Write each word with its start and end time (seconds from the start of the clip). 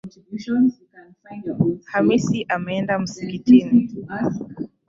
Hamisi 1.91 2.45
ameenda 2.49 2.97
msikitini 2.99 3.91